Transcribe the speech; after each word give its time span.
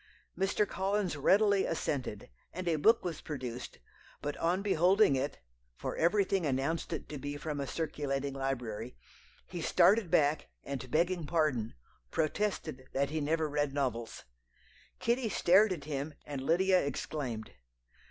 Mr. 0.35 0.67
Collins 0.67 1.15
readily 1.15 1.63
assented, 1.63 2.31
and 2.53 2.67
a 2.67 2.77
book 2.77 3.05
was 3.05 3.21
produced; 3.21 3.77
but 4.19 4.35
on 4.37 4.63
beholding 4.63 5.15
it 5.15 5.37
(for 5.75 5.95
everything 5.95 6.43
announced 6.43 6.91
it 6.91 7.07
to 7.07 7.19
be 7.19 7.37
from 7.37 7.59
a 7.59 7.67
circulating 7.67 8.33
library), 8.33 8.95
he 9.45 9.61
started 9.61 10.09
back, 10.09 10.47
and 10.63 10.89
begging 10.89 11.27
pardon, 11.27 11.75
protested 12.09 12.87
that 12.93 13.11
he 13.11 13.21
never 13.21 13.47
read 13.47 13.73
novels. 13.75 14.23
Kitty 14.97 15.29
stared 15.29 15.71
at 15.71 15.83
him, 15.83 16.15
and 16.25 16.41
Lydia 16.41 16.83
exclaimed. 16.83 17.51